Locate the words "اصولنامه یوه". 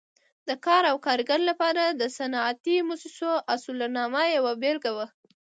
3.55-4.53